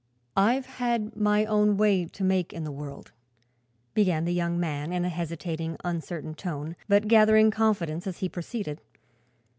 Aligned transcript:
"I've 0.35 0.65
had 0.65 1.15
my 1.15 1.45
own 1.45 1.77
way 1.77 2.05
to 2.05 2.23
make 2.23 2.53
in 2.53 2.63
the 2.63 2.71
world," 2.71 3.11
began 3.93 4.25
the 4.25 4.33
young 4.33 4.59
man, 4.59 4.91
in 4.91 5.05
a 5.05 5.09
hesitating, 5.09 5.77
uncertain 5.83 6.33
tone, 6.33 6.75
but 6.87 7.07
gathering 7.07 7.51
confidence 7.51 8.07
as 8.07 8.17
he 8.17 8.27
proceeded. 8.27 8.81